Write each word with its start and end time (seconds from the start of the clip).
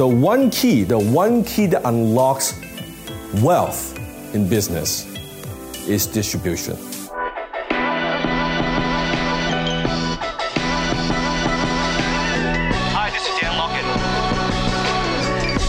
The 0.00 0.08
one 0.08 0.48
key, 0.48 0.82
the 0.82 0.98
one 0.98 1.44
key 1.44 1.66
that 1.66 1.84
unlocks 1.84 2.58
wealth 3.42 3.98
in 4.34 4.48
business 4.48 5.04
is 5.86 6.06
distribution. 6.06 6.74
Hi, 12.96 13.10
this 13.10 13.28
is 13.28 13.34
Dan 13.38 13.58
Lockett. 13.60 13.84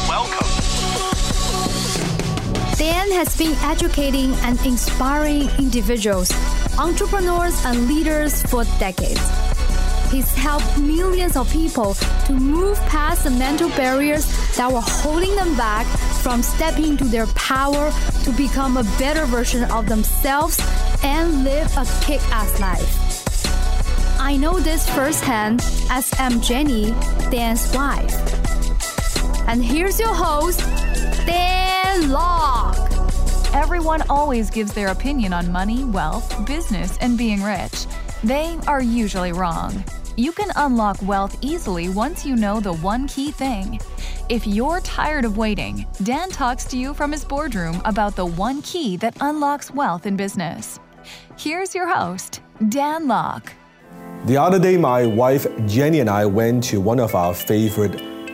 Welcome. 0.08 0.48
Dan 2.78 3.12
has 3.12 3.36
been 3.38 3.58
educating 3.66 4.34
and 4.48 4.58
inspiring 4.66 5.50
individuals, 5.60 6.32
entrepreneurs, 6.80 7.66
and 7.66 7.86
leaders 7.90 8.42
for 8.44 8.64
decades. 8.80 9.41
He's 10.12 10.36
helped 10.36 10.78
millions 10.78 11.38
of 11.38 11.50
people 11.50 11.94
to 12.26 12.34
move 12.34 12.78
past 12.88 13.24
the 13.24 13.30
mental 13.30 13.70
barriers 13.70 14.26
that 14.58 14.70
were 14.70 14.84
holding 14.84 15.34
them 15.38 15.56
back 15.56 15.86
from 16.22 16.44
stepping 16.44 16.84
into 16.84 17.06
their 17.06 17.28
power 17.28 17.94
to 18.26 18.32
become 18.34 18.76
a 18.76 18.84
better 19.00 19.26
version 19.26 19.64
of 19.72 19.88
themselves 19.88 20.60
and 21.02 21.46
live 21.46 21.72
a 21.78 21.86
kick 22.02 22.20
ass 22.30 22.60
life. 22.60 24.20
I 24.20 24.36
know 24.36 24.60
this 24.60 24.88
firsthand 24.90 25.62
as 25.90 26.12
I'm 26.20 26.42
Jenny, 26.42 26.92
Dan's 27.32 27.74
wife. 27.74 28.14
And 29.48 29.64
here's 29.64 29.98
your 29.98 30.14
host, 30.14 30.60
Dan 31.26 32.10
Lok. 32.10 32.76
Everyone 33.54 34.04
always 34.10 34.50
gives 34.50 34.74
their 34.74 34.90
opinion 34.90 35.32
on 35.32 35.54
money, 35.54 35.86
wealth, 35.86 36.46
business, 36.46 36.98
and 37.00 37.18
being 37.18 37.42
rich. 37.42 37.86
They 38.24 38.58
are 38.68 38.84
usually 38.84 39.32
wrong. 39.32 39.84
You 40.18 40.34
can 40.34 40.52
unlock 40.58 41.02
wealth 41.04 41.38
easily 41.42 41.88
once 41.88 42.26
you 42.26 42.36
know 42.36 42.60
the 42.60 42.74
one 42.74 43.08
key 43.08 43.32
thing. 43.32 43.80
If 44.28 44.46
you're 44.46 44.82
tired 44.82 45.24
of 45.24 45.38
waiting, 45.38 45.86
Dan 46.04 46.30
talks 46.30 46.66
to 46.66 46.78
you 46.78 46.94
from 46.94 47.14
his 47.14 47.24
boardroom 47.24 47.82
about 47.86 48.18
the 48.18 48.26
one 48.26 48.62
key 48.62 48.98
that 48.98 49.16
unlocks 49.22 49.72
wealth 49.72 50.06
in 50.06 50.18
business. 50.18 50.80
Here's 51.38 51.74
your 51.74 51.88
host, 51.88 52.42
Dan 52.68 53.08
Lok. 53.08 53.54
The 54.26 54.36
other 54.36 54.60
day, 54.60 54.76
my 54.76 55.06
wife 55.06 55.48
Jenny 55.66 56.02
and 56.02 56.10
I 56.10 56.26
went 56.26 56.66
to 56.66 56.82
one 56.82 57.00
of 57.00 57.16
our 57.16 57.34
favorite 57.34 57.94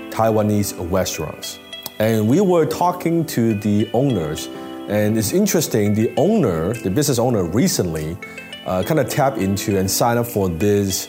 Taiwanese 0.10 0.92
restaurants. 0.92 1.60
And 2.00 2.28
we 2.28 2.42
were 2.42 2.66
talking 2.66 3.24
to 3.28 3.54
the 3.54 3.88
owners. 3.94 4.48
And 4.90 5.16
it's 5.16 5.32
interesting, 5.32 5.94
the 5.94 6.12
owner, 6.18 6.74
the 6.74 6.90
business 6.90 7.20
owner, 7.20 7.44
recently 7.44 8.18
uh, 8.68 8.84
kind 8.84 9.00
of 9.00 9.08
tapped 9.08 9.38
into 9.38 9.78
and 9.78 9.90
signed 9.90 10.20
up 10.20 10.28
for 10.28 10.50
this 10.50 11.08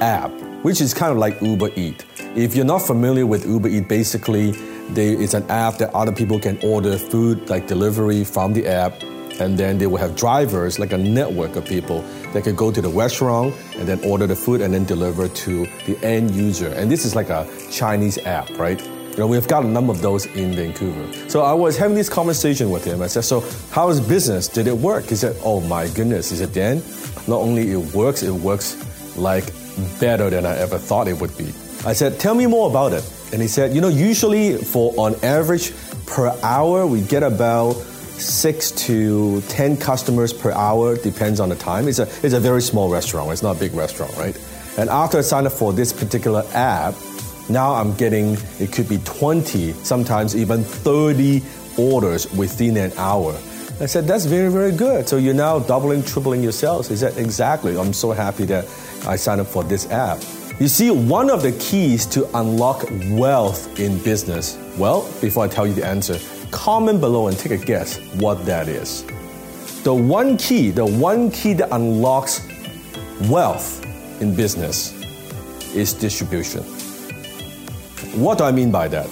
app, 0.00 0.30
which 0.62 0.80
is 0.80 0.94
kind 0.94 1.12
of 1.12 1.18
like 1.18 1.40
Uber 1.40 1.70
Eat. 1.76 2.04
If 2.36 2.54
you're 2.54 2.64
not 2.64 2.82
familiar 2.82 3.26
with 3.26 3.46
Uber 3.46 3.68
Eat, 3.68 3.88
basically, 3.88 4.52
they, 4.90 5.12
it's 5.12 5.34
an 5.34 5.48
app 5.50 5.78
that 5.78 5.94
other 5.94 6.12
people 6.12 6.38
can 6.38 6.58
order 6.62 6.96
food 6.98 7.48
like 7.48 7.66
delivery 7.66 8.24
from 8.24 8.52
the 8.52 8.66
app, 8.66 9.02
and 9.40 9.56
then 9.56 9.78
they 9.78 9.86
will 9.86 9.98
have 9.98 10.16
drivers, 10.16 10.78
like 10.78 10.92
a 10.92 10.98
network 10.98 11.56
of 11.56 11.64
people 11.64 12.02
that 12.32 12.44
could 12.44 12.56
go 12.56 12.70
to 12.70 12.80
the 12.80 12.88
restaurant 12.88 13.54
and 13.76 13.88
then 13.88 13.98
order 14.04 14.26
the 14.26 14.36
food 14.36 14.60
and 14.60 14.74
then 14.74 14.84
deliver 14.84 15.28
to 15.28 15.66
the 15.86 15.98
end 16.04 16.30
user. 16.32 16.68
And 16.68 16.90
this 16.90 17.04
is 17.04 17.14
like 17.14 17.30
a 17.30 17.48
Chinese 17.70 18.18
app, 18.18 18.50
right? 18.58 18.80
You 19.10 19.16
know, 19.16 19.26
we've 19.26 19.48
got 19.48 19.64
a 19.64 19.68
number 19.68 19.92
of 19.92 20.02
those 20.02 20.26
in 20.26 20.54
Vancouver. 20.54 21.28
So 21.28 21.40
I 21.40 21.52
was 21.52 21.76
having 21.76 21.96
this 21.96 22.08
conversation 22.08 22.70
with 22.70 22.84
him. 22.84 23.02
I 23.02 23.08
said, 23.08 23.24
"So 23.24 23.40
how 23.70 23.88
is 23.88 24.00
business? 24.00 24.46
Did 24.46 24.66
it 24.66 24.76
work?" 24.76 25.06
He 25.06 25.16
said, 25.16 25.36
"Oh 25.42 25.60
my 25.60 25.88
goodness." 25.88 26.30
He 26.30 26.36
said, 26.36 26.52
"Dan, 26.52 26.82
not 27.26 27.40
only 27.40 27.70
it 27.72 27.94
works, 27.94 28.22
it 28.22 28.30
works 28.30 28.76
like 29.16 29.52
better 29.98 30.30
than 30.30 30.46
I 30.46 30.56
ever 30.58 30.78
thought 30.78 31.08
it 31.08 31.20
would 31.20 31.36
be." 31.36 31.52
I 31.84 31.92
said, 31.94 32.18
"Tell 32.18 32.34
me 32.34 32.46
more 32.46 32.68
about 32.68 32.92
it." 32.92 33.04
And 33.32 33.40
he 33.40 33.48
said, 33.48 33.74
"You 33.74 33.80
know, 33.80 33.88
usually 33.88 34.56
for 34.56 34.92
on 34.96 35.14
average 35.22 35.72
per 36.06 36.34
hour, 36.42 36.86
we 36.86 37.00
get 37.00 37.22
about 37.22 37.76
six 38.20 38.70
to 38.72 39.40
ten 39.48 39.76
customers 39.76 40.32
per 40.32 40.52
hour, 40.52 40.96
depends 40.96 41.40
on 41.40 41.48
the 41.48 41.56
time. 41.56 41.88
It's 41.88 41.98
a 41.98 42.08
it's 42.22 42.34
a 42.34 42.40
very 42.40 42.62
small 42.62 42.88
restaurant. 42.88 43.30
It's 43.32 43.42
not 43.42 43.56
a 43.56 43.58
big 43.58 43.74
restaurant, 43.74 44.16
right? 44.16 44.36
And 44.76 44.88
after 44.90 45.18
I 45.18 45.22
signed 45.22 45.46
up 45.46 45.52
for 45.52 45.72
this 45.72 45.92
particular 45.92 46.44
app, 46.54 46.94
now 47.48 47.74
I'm 47.74 47.94
getting 47.94 48.36
it 48.58 48.72
could 48.72 48.88
be 48.88 48.98
20, 48.98 49.74
sometimes 49.82 50.36
even 50.36 50.62
30 50.62 51.42
orders 51.76 52.30
within 52.32 52.76
an 52.76 52.92
hour. 52.96 53.34
I 53.80 53.86
said, 53.86 54.06
that's 54.06 54.26
very, 54.26 54.52
very 54.52 54.72
good. 54.72 55.08
So 55.08 55.16
you're 55.16 55.32
now 55.32 55.58
doubling, 55.58 56.02
tripling 56.02 56.42
your 56.42 56.52
sales. 56.52 56.86
He 56.86 56.96
said, 56.96 57.16
exactly. 57.16 57.78
I'm 57.78 57.94
so 57.94 58.12
happy 58.12 58.44
that 58.44 58.66
I 59.06 59.16
signed 59.16 59.40
up 59.40 59.46
for 59.46 59.64
this 59.64 59.90
app. 59.90 60.22
You 60.60 60.68
see, 60.68 60.90
one 60.90 61.30
of 61.30 61.40
the 61.40 61.52
keys 61.52 62.04
to 62.06 62.28
unlock 62.36 62.84
wealth 63.12 63.80
in 63.80 63.98
business, 64.02 64.58
well, 64.76 65.10
before 65.22 65.44
I 65.46 65.48
tell 65.48 65.66
you 65.66 65.72
the 65.72 65.86
answer, 65.86 66.18
comment 66.50 67.00
below 67.00 67.28
and 67.28 67.38
take 67.38 67.52
a 67.52 67.64
guess 67.64 67.98
what 68.16 68.44
that 68.44 68.68
is. 68.68 69.06
The 69.82 69.94
one 69.94 70.36
key, 70.36 70.70
the 70.70 70.84
one 70.84 71.30
key 71.30 71.54
that 71.54 71.70
unlocks 71.72 72.46
wealth 73.30 73.82
in 74.20 74.36
business 74.36 74.92
is 75.74 75.94
distribution. 75.94 76.62
What 78.20 78.36
do 78.36 78.44
I 78.44 78.52
mean 78.52 78.70
by 78.70 78.88
that? 78.88 79.06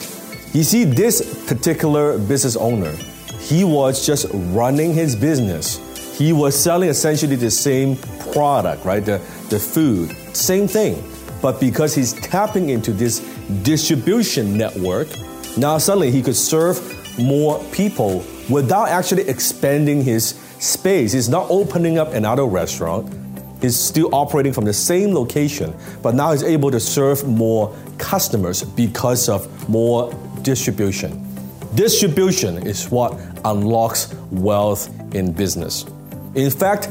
You 0.52 0.62
see, 0.62 0.84
this 0.84 1.46
particular 1.46 2.18
business 2.18 2.56
owner, 2.56 2.94
he 3.40 3.64
was 3.64 4.04
just 4.04 4.26
running 4.32 4.92
his 4.94 5.14
business. 5.16 5.78
He 6.16 6.32
was 6.32 6.60
selling 6.60 6.88
essentially 6.88 7.36
the 7.36 7.50
same 7.50 7.96
product, 8.32 8.84
right? 8.84 9.04
The, 9.04 9.18
the 9.50 9.58
food, 9.58 10.10
same 10.36 10.66
thing. 10.66 11.02
But 11.40 11.60
because 11.60 11.94
he's 11.94 12.12
tapping 12.14 12.70
into 12.70 12.92
this 12.92 13.20
distribution 13.62 14.56
network, 14.56 15.08
now 15.56 15.78
suddenly 15.78 16.10
he 16.10 16.22
could 16.22 16.36
serve 16.36 16.78
more 17.18 17.62
people 17.72 18.24
without 18.50 18.88
actually 18.88 19.28
expanding 19.28 20.02
his 20.02 20.30
space. 20.58 21.12
He's 21.12 21.28
not 21.28 21.46
opening 21.50 21.98
up 21.98 22.12
another 22.12 22.44
restaurant. 22.44 23.14
He's 23.60 23.78
still 23.78 24.12
operating 24.14 24.52
from 24.52 24.64
the 24.64 24.72
same 24.72 25.14
location, 25.14 25.74
but 26.02 26.14
now 26.14 26.32
he's 26.32 26.44
able 26.44 26.70
to 26.70 26.80
serve 26.80 27.26
more 27.26 27.76
customers 27.98 28.62
because 28.62 29.28
of 29.28 29.68
more 29.68 30.12
distribution. 30.42 31.27
Distribution 31.74 32.66
is 32.66 32.90
what 32.90 33.18
unlocks 33.44 34.14
wealth 34.30 34.88
in 35.14 35.32
business. 35.32 35.84
In 36.34 36.50
fact, 36.50 36.88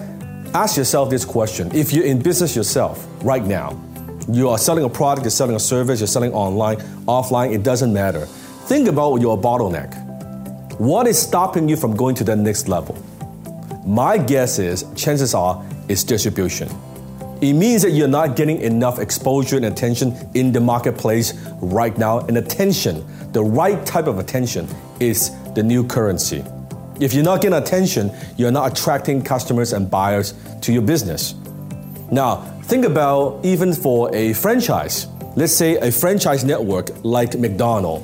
ask 0.54 0.78
yourself 0.78 1.10
this 1.10 1.26
question. 1.26 1.74
If 1.76 1.94
you're 1.94 2.06
in 2.06 2.22
business 2.22 2.56
yourself 2.56 3.06
right 3.24 3.44
now, 3.44 3.80
you 4.30 4.50
are 4.50 4.58
selling 4.58 4.84
a 4.84 4.90
product, 4.90 5.24
you're 5.26 5.32
selling 5.32 5.56
a 5.56 5.60
service, 5.60 6.00
you're 6.00 6.08
selling 6.08 6.34
online, 6.34 6.78
offline, 7.08 7.54
it 7.54 7.64
doesn't 7.64 7.92
matter. 7.92 8.26
Think 8.68 8.88
about 8.88 9.22
your 9.22 9.38
bottleneck. 9.38 9.96
What 10.80 11.08
is 11.08 11.20
stopping 11.20 11.68
you 11.68 11.76
from 11.76 11.96
going 11.96 12.16
to 12.16 12.24
the 12.24 12.36
next 12.36 12.68
level? 12.68 13.02
My 13.86 14.18
guess 14.18 14.60
is, 14.60 14.86
chances 14.96 15.34
are, 15.34 15.66
it's 15.88 16.04
distribution. 16.04 16.70
It 17.40 17.54
means 17.54 17.84
that 17.84 17.92
you're 17.92 18.08
not 18.08 18.36
getting 18.36 18.62
enough 18.62 18.98
exposure 18.98 19.58
and 19.58 19.66
attention 19.66 20.16
in 20.34 20.52
the 20.52 20.60
marketplace 20.60 21.34
right 21.62 21.96
now. 21.96 22.20
And 22.22 22.38
attention, 22.38 23.06
the 23.32 23.44
right 23.44 23.86
type 23.86 24.08
of 24.08 24.18
attention, 24.18 24.68
is 25.00 25.32
the 25.54 25.62
new 25.62 25.86
currency. 25.86 26.44
If 27.00 27.14
you're 27.14 27.24
not 27.24 27.42
getting 27.42 27.60
attention, 27.60 28.12
you're 28.38 28.52
not 28.52 28.72
attracting 28.72 29.22
customers 29.22 29.74
and 29.74 29.90
buyers 29.90 30.34
to 30.62 30.74
your 30.74 30.82
business. 30.82 31.36
Now, 32.12 32.38
think 32.64 32.86
about 32.86 33.46
even 33.46 33.72
for 33.72 34.14
a 34.16 34.34
franchise. 34.34 35.06
Let's 35.36 35.54
say 35.54 35.76
a 35.76 35.92
franchise 35.92 36.44
network 36.44 36.90
like 37.04 37.38
McDonald's, 37.38 38.04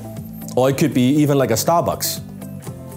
or 0.56 0.70
it 0.70 0.78
could 0.78 0.94
be 0.94 1.10
even 1.16 1.40
like 1.40 1.50
a 1.50 1.56
Starbucks. 1.56 2.22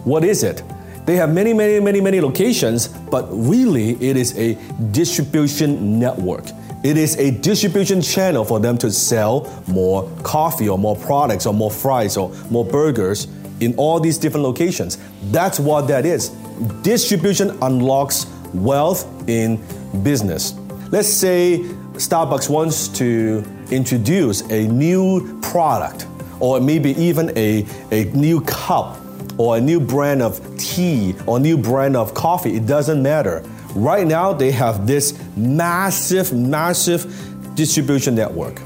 What 0.04 0.22
is 0.22 0.42
it? 0.42 0.62
They 1.06 1.14
have 1.16 1.32
many, 1.32 1.52
many, 1.52 1.78
many, 1.78 2.00
many 2.00 2.20
locations, 2.20 2.88
but 2.88 3.28
really 3.30 3.92
it 4.04 4.16
is 4.16 4.36
a 4.36 4.54
distribution 4.90 6.00
network. 6.00 6.46
It 6.82 6.96
is 6.96 7.16
a 7.16 7.30
distribution 7.30 8.02
channel 8.02 8.44
for 8.44 8.58
them 8.58 8.76
to 8.78 8.90
sell 8.90 9.62
more 9.68 10.10
coffee 10.24 10.68
or 10.68 10.76
more 10.78 10.96
products 10.96 11.46
or 11.46 11.54
more 11.54 11.70
fries 11.70 12.16
or 12.16 12.30
more 12.50 12.64
burgers 12.64 13.28
in 13.60 13.74
all 13.76 14.00
these 14.00 14.18
different 14.18 14.44
locations. 14.44 14.98
That's 15.30 15.60
what 15.60 15.86
that 15.88 16.04
is. 16.04 16.30
Distribution 16.82 17.56
unlocks 17.62 18.26
wealth 18.52 19.28
in 19.28 19.64
business. 20.02 20.54
Let's 20.90 21.08
say 21.08 21.60
Starbucks 21.94 22.48
wants 22.50 22.88
to 22.98 23.44
introduce 23.70 24.42
a 24.50 24.66
new 24.66 25.40
product 25.40 26.06
or 26.40 26.60
maybe 26.60 26.90
even 26.92 27.30
a, 27.38 27.64
a 27.92 28.04
new 28.06 28.40
cup 28.42 28.98
or 29.38 29.56
a 29.56 29.60
new 29.60 29.80
brand 29.80 30.22
of 30.22 30.40
tea 30.58 31.14
or 31.26 31.36
a 31.36 31.40
new 31.40 31.56
brand 31.56 31.96
of 31.96 32.14
coffee, 32.14 32.54
it 32.54 32.66
doesn't 32.66 33.02
matter. 33.02 33.42
Right 33.74 34.06
now, 34.06 34.32
they 34.32 34.50
have 34.52 34.86
this 34.86 35.18
massive, 35.36 36.32
massive 36.32 37.54
distribution 37.54 38.14
network. 38.14 38.60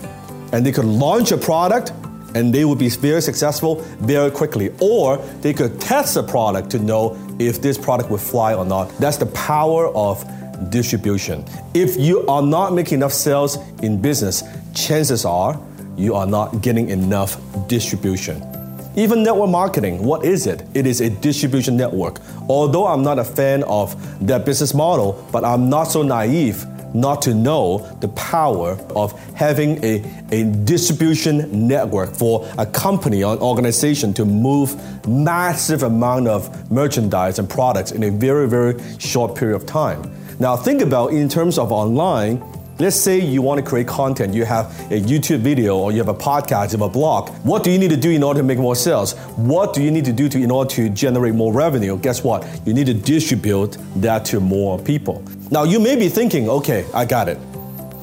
And 0.52 0.64
they 0.64 0.72
could 0.72 0.84
launch 0.84 1.32
a 1.32 1.36
product 1.36 1.92
and 2.34 2.54
they 2.54 2.64
would 2.64 2.78
be 2.78 2.88
very 2.88 3.20
successful 3.20 3.76
very 3.98 4.30
quickly. 4.30 4.72
Or 4.80 5.16
they 5.40 5.52
could 5.52 5.80
test 5.80 6.14
the 6.14 6.22
product 6.22 6.70
to 6.70 6.78
know 6.78 7.16
if 7.38 7.60
this 7.60 7.76
product 7.76 8.10
would 8.10 8.20
fly 8.20 8.54
or 8.54 8.64
not. 8.64 8.88
That's 8.98 9.16
the 9.16 9.26
power 9.26 9.88
of 9.96 10.24
distribution. 10.70 11.44
If 11.74 11.96
you 11.96 12.26
are 12.26 12.42
not 12.42 12.72
making 12.72 12.98
enough 12.98 13.12
sales 13.12 13.56
in 13.82 14.00
business, 14.00 14.44
chances 14.74 15.24
are 15.24 15.60
you 15.96 16.14
are 16.14 16.26
not 16.26 16.60
getting 16.60 16.90
enough 16.90 17.40
distribution. 17.68 18.59
Even 18.96 19.22
network 19.22 19.50
marketing, 19.50 20.02
what 20.02 20.24
is 20.24 20.46
it? 20.46 20.66
It 20.74 20.84
is 20.84 21.00
a 21.00 21.10
distribution 21.10 21.76
network. 21.76 22.20
Although 22.48 22.86
I'm 22.88 23.02
not 23.02 23.18
a 23.18 23.24
fan 23.24 23.62
of 23.64 23.94
their 24.26 24.40
business 24.40 24.74
model, 24.74 25.24
but 25.30 25.44
I'm 25.44 25.70
not 25.70 25.84
so 25.84 26.02
naive 26.02 26.66
not 26.92 27.22
to 27.22 27.34
know 27.34 27.78
the 28.00 28.08
power 28.08 28.72
of 28.96 29.16
having 29.34 29.82
a, 29.84 30.02
a 30.32 30.44
distribution 30.64 31.68
network 31.68 32.12
for 32.12 32.48
a 32.58 32.66
company 32.66 33.22
or 33.22 33.36
organization 33.38 34.12
to 34.14 34.24
move 34.24 34.76
massive 35.06 35.84
amount 35.84 36.26
of 36.26 36.70
merchandise 36.70 37.38
and 37.38 37.48
products 37.48 37.92
in 37.92 38.02
a 38.02 38.10
very, 38.10 38.48
very 38.48 38.74
short 38.98 39.36
period 39.36 39.54
of 39.54 39.66
time. 39.66 40.10
Now 40.40 40.56
think 40.56 40.82
about 40.82 41.12
in 41.12 41.28
terms 41.28 41.58
of 41.58 41.70
online, 41.70 42.42
Let's 42.80 42.96
say 42.96 43.20
you 43.20 43.42
want 43.42 43.62
to 43.62 43.62
create 43.62 43.86
content, 43.86 44.32
you 44.32 44.46
have 44.46 44.70
a 44.90 44.98
YouTube 44.98 45.40
video 45.40 45.76
or 45.76 45.92
you 45.92 45.98
have 45.98 46.08
a 46.08 46.14
podcast, 46.14 46.72
you 46.72 46.78
have 46.78 46.80
a 46.80 46.88
blog. 46.88 47.28
What 47.44 47.62
do 47.62 47.70
you 47.70 47.78
need 47.78 47.90
to 47.90 47.96
do 47.96 48.10
in 48.10 48.22
order 48.22 48.40
to 48.40 48.42
make 48.42 48.56
more 48.56 48.74
sales? 48.74 49.12
What 49.36 49.74
do 49.74 49.82
you 49.82 49.90
need 49.90 50.06
to 50.06 50.14
do 50.14 50.30
to, 50.30 50.42
in 50.42 50.50
order 50.50 50.70
to 50.76 50.88
generate 50.88 51.34
more 51.34 51.52
revenue? 51.52 51.98
Guess 51.98 52.24
what? 52.24 52.48
You 52.64 52.72
need 52.72 52.86
to 52.86 52.94
distribute 52.94 53.76
that 53.96 54.24
to 54.26 54.40
more 54.40 54.78
people. 54.78 55.22
Now 55.50 55.64
you 55.64 55.78
may 55.78 55.94
be 55.94 56.08
thinking, 56.08 56.48
okay, 56.48 56.86
I 56.94 57.04
got 57.04 57.28
it. 57.28 57.36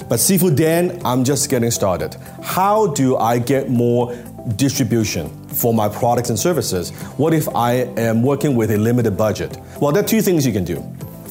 But 0.07 0.19
Sifu 0.19 0.56
Dan, 0.56 1.01
I'm 1.03 1.24
just 1.24 1.50
getting 1.50 1.71
started. 1.71 2.15
How 2.44 2.85
do 2.85 3.18
I 3.18 3.39
get 3.39 3.71
more 3.71 4.15
distribution 4.57 5.27
for 5.47 5.74
my 5.74 5.89
products 5.89 6.29
and 6.29 6.38
services? 6.38 6.91
What 7.18 7.33
if 7.33 7.50
I 7.56 7.89
am 7.97 8.21
working 8.21 8.56
with 8.56 8.69
a 8.69 8.77
limited 8.77 9.18
budget? 9.18 9.57
Well, 9.81 9.91
there 9.91 10.03
are 10.03 10.07
two 10.07 10.21
things 10.21 10.45
you 10.45 10.53
can 10.53 10.65
do. 10.65 10.85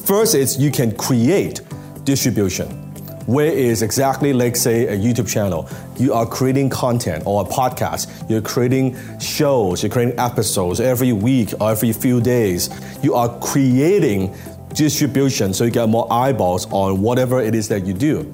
First 0.05 0.35
is 0.35 0.57
you 0.57 0.69
can 0.69 0.93
create 0.97 1.61
distribution 2.03 2.86
where 3.27 3.51
is 3.51 3.81
exactly 3.81 4.31
like 4.33 4.55
say 4.55 4.87
a 4.87 4.97
YouTube 4.97 5.27
channel. 5.27 5.69
You 5.97 6.13
are 6.13 6.25
creating 6.25 6.69
content 6.69 7.23
or 7.25 7.41
a 7.41 7.45
podcast. 7.45 8.29
You're 8.29 8.41
creating 8.41 8.97
shows. 9.19 9.83
You're 9.83 9.91
creating 9.91 10.17
episodes 10.17 10.79
every 10.79 11.11
week 11.11 11.53
or 11.59 11.71
every 11.71 11.91
few 11.91 12.21
days. 12.21 12.69
You 13.03 13.15
are 13.15 13.37
creating 13.39 14.33
distribution 14.73 15.53
so 15.53 15.65
you 15.65 15.71
get 15.71 15.89
more 15.89 16.11
eyeballs 16.11 16.67
on 16.71 17.01
whatever 17.01 17.41
it 17.41 17.53
is 17.53 17.67
that 17.67 17.85
you 17.85 17.93
do. 17.93 18.31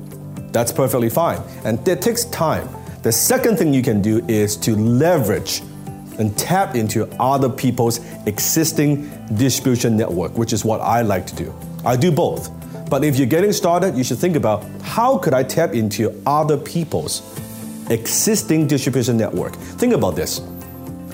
That's 0.51 0.71
perfectly 0.71 1.09
fine. 1.09 1.41
And 1.65 1.83
that 1.85 2.01
takes 2.01 2.25
time. 2.25 2.69
The 3.01 3.11
second 3.11 3.57
thing 3.57 3.73
you 3.73 3.81
can 3.81 3.99
do 3.99 4.23
is 4.27 4.55
to 4.57 4.75
leverage 4.75 5.61
and 6.19 6.37
tap 6.37 6.75
into 6.75 7.07
other 7.19 7.49
people's 7.49 7.99
existing 8.27 9.09
distribution 9.35 9.97
network, 9.97 10.37
which 10.37 10.53
is 10.53 10.63
what 10.63 10.81
I 10.81 11.01
like 11.01 11.25
to 11.27 11.35
do. 11.35 11.53
I 11.83 11.95
do 11.95 12.11
both. 12.11 12.51
But 12.89 13.03
if 13.03 13.17
you're 13.17 13.27
getting 13.27 13.51
started, 13.51 13.95
you 13.95 14.03
should 14.03 14.19
think 14.19 14.35
about 14.35 14.63
how 14.81 15.17
could 15.17 15.33
I 15.33 15.43
tap 15.43 15.73
into 15.73 16.21
other 16.25 16.57
people's 16.57 17.21
existing 17.89 18.67
distribution 18.67 19.17
network. 19.17 19.55
Think 19.55 19.93
about 19.93 20.15
this. 20.15 20.41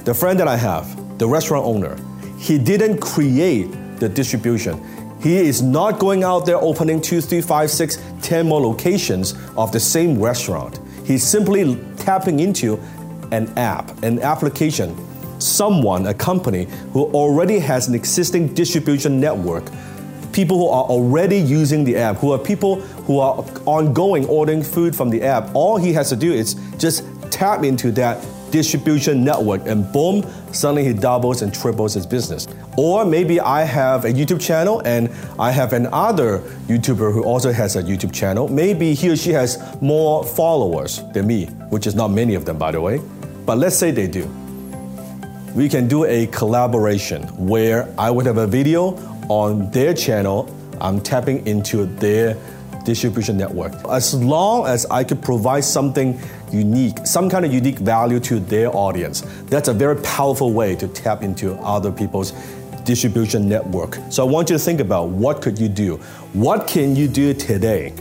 The 0.03 0.13
friend 0.13 0.39
that 0.39 0.47
I 0.47 0.57
have, 0.57 1.17
the 1.17 1.27
restaurant 1.27 1.65
owner, 1.65 1.95
he 2.37 2.57
didn't 2.57 2.99
create 2.99 3.71
the 3.99 4.09
distribution. 4.09 4.81
He 5.21 5.35
is 5.35 5.61
not 5.61 5.99
going 5.99 6.23
out 6.23 6.45
there 6.45 6.57
opening 6.57 7.01
two, 7.01 7.19
three, 7.21 7.41
five, 7.41 7.69
six, 7.69 7.97
ten 8.21 8.47
more 8.47 8.61
locations 8.61 9.35
of 9.57 9.71
the 9.71 9.79
same 9.79 10.21
restaurant. 10.21 10.79
He's 11.05 11.23
simply 11.23 11.77
tapping 11.97 12.39
into 12.39 12.79
an 13.31 13.51
app, 13.57 14.03
an 14.03 14.19
application, 14.21 14.95
someone, 15.39 16.07
a 16.07 16.13
company 16.13 16.67
who 16.93 17.05
already 17.11 17.59
has 17.59 17.87
an 17.87 17.95
existing 17.95 18.53
distribution 18.53 19.19
network 19.19 19.65
people 20.39 20.57
who 20.57 20.69
are 20.69 20.85
already 20.85 21.37
using 21.37 21.83
the 21.83 21.97
app, 21.97 22.15
who 22.15 22.31
are 22.31 22.39
people 22.39 22.79
who 23.05 23.19
are 23.19 23.43
ongoing 23.65 24.25
ordering 24.27 24.63
food 24.63 24.95
from 24.95 25.09
the 25.09 25.21
app. 25.21 25.53
All 25.53 25.75
he 25.75 25.91
has 25.91 26.07
to 26.07 26.15
do 26.15 26.31
is 26.31 26.53
just 26.77 27.03
tap 27.29 27.65
into 27.65 27.91
that 27.91 28.25
distribution 28.51 29.21
network 29.21 29.67
and 29.67 29.91
boom, 29.91 30.23
suddenly 30.53 30.85
he 30.85 30.93
doubles 30.93 31.41
and 31.41 31.53
triples 31.53 31.93
his 31.93 32.05
business. 32.05 32.47
Or 32.77 33.03
maybe 33.03 33.41
I 33.41 33.63
have 33.63 34.05
a 34.05 34.13
YouTube 34.13 34.39
channel 34.39 34.81
and 34.85 35.09
I 35.37 35.51
have 35.51 35.73
another 35.73 36.39
YouTuber 36.69 37.13
who 37.13 37.25
also 37.25 37.51
has 37.51 37.75
a 37.75 37.83
YouTube 37.83 38.13
channel. 38.13 38.47
Maybe 38.47 38.93
he 38.93 39.09
or 39.09 39.17
she 39.17 39.31
has 39.31 39.59
more 39.81 40.23
followers 40.23 41.03
than 41.13 41.27
me, 41.27 41.47
which 41.69 41.85
is 41.85 41.95
not 41.95 42.11
many 42.11 42.35
of 42.35 42.45
them, 42.45 42.57
by 42.57 42.71
the 42.71 42.79
way. 42.79 43.01
But 43.45 43.57
let's 43.57 43.75
say 43.75 43.91
they 43.91 44.07
do. 44.07 44.25
We 45.53 45.67
can 45.67 45.89
do 45.89 46.05
a 46.05 46.27
collaboration 46.27 47.23
where 47.35 47.93
I 47.97 48.09
would 48.09 48.25
have 48.25 48.37
a 48.37 48.47
video 48.47 49.08
on 49.29 49.71
their 49.71 49.93
channel, 49.93 50.53
I'm 50.81 50.99
tapping 50.99 51.45
into 51.47 51.85
their 51.85 52.35
distribution 52.83 53.37
network. 53.37 53.73
As 53.89 54.13
long 54.13 54.65
as 54.65 54.85
I 54.87 55.03
could 55.03 55.21
provide 55.21 55.63
something 55.63 56.19
unique, 56.51 57.05
some 57.05 57.29
kind 57.29 57.45
of 57.45 57.53
unique 57.53 57.77
value 57.79 58.19
to 58.21 58.39
their 58.39 58.75
audience, 58.75 59.21
that's 59.45 59.67
a 59.67 59.73
very 59.73 59.95
powerful 59.97 60.51
way 60.51 60.75
to 60.75 60.87
tap 60.87 61.21
into 61.21 61.53
other 61.55 61.91
people's 61.91 62.31
distribution 62.83 63.47
network. 63.47 63.99
So 64.09 64.25
I 64.25 64.29
want 64.29 64.49
you 64.49 64.57
to 64.57 64.63
think 64.63 64.79
about 64.79 65.09
what 65.09 65.41
could 65.41 65.59
you 65.59 65.69
do? 65.69 65.97
What 66.33 66.67
can 66.67 66.95
you 66.95 67.07
do 67.07 67.33
today 67.33 67.93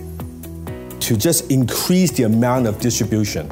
to 1.01 1.17
just 1.17 1.51
increase 1.51 2.11
the 2.13 2.23
amount 2.23 2.67
of 2.67 2.81
distribution? 2.81 3.51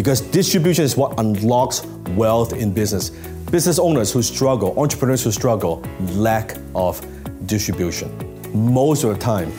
Because 0.00 0.22
distribution 0.22 0.82
is 0.82 0.96
what 0.96 1.20
unlocks 1.20 1.84
wealth 2.16 2.54
in 2.54 2.72
business 2.72 3.10
business 3.50 3.78
owners 3.78 4.10
who 4.10 4.22
struggle, 4.22 4.72
entrepreneurs 4.80 5.22
who 5.22 5.30
struggle, 5.30 5.84
lack 6.14 6.56
of 6.74 7.04
distribution. 7.44 8.08
Most 8.54 9.04
of 9.04 9.10
the 9.10 9.18
time, 9.18 9.52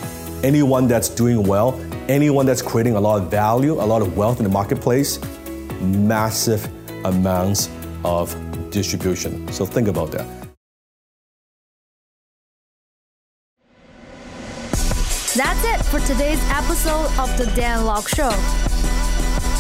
anyone 0.43 0.87
that's 0.87 1.09
doing 1.09 1.43
well, 1.43 1.79
anyone 2.09 2.47
that's 2.47 2.63
creating 2.63 2.95
a 2.95 2.99
lot 2.99 3.21
of 3.21 3.29
value, 3.29 3.73
a 3.73 3.85
lot 3.85 4.01
of 4.01 4.17
wealth 4.17 4.39
in 4.39 4.43
the 4.45 4.49
marketplace, 4.49 5.19
massive 5.79 6.67
amounts 7.05 7.69
of 8.03 8.35
distribution. 8.71 9.47
So 9.51 9.63
think 9.63 9.87
about 9.89 10.11
that. 10.13 10.25
That's 15.35 15.63
it 15.65 15.85
for 15.85 15.99
today's 15.99 16.41
episode 16.49 17.11
of 17.19 17.37
The 17.37 17.45
Dan 17.55 17.85
Lok 17.85 18.07
Show 18.07 18.70